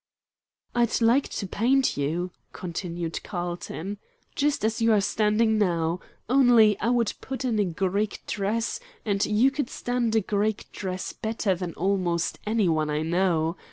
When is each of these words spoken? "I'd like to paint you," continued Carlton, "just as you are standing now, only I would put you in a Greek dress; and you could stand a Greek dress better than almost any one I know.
"I'd 0.73 0.99
like 0.99 1.27
to 1.29 1.45
paint 1.45 1.95
you," 1.95 2.31
continued 2.53 3.21
Carlton, 3.21 3.99
"just 4.35 4.65
as 4.65 4.81
you 4.81 4.91
are 4.93 4.99
standing 4.99 5.59
now, 5.59 5.99
only 6.27 6.75
I 6.79 6.89
would 6.89 7.13
put 7.21 7.43
you 7.43 7.51
in 7.51 7.59
a 7.59 7.65
Greek 7.65 8.23
dress; 8.25 8.79
and 9.05 9.23
you 9.23 9.51
could 9.51 9.69
stand 9.69 10.15
a 10.15 10.21
Greek 10.21 10.71
dress 10.71 11.13
better 11.13 11.53
than 11.53 11.75
almost 11.75 12.39
any 12.47 12.67
one 12.67 12.89
I 12.89 13.03
know. 13.03 13.57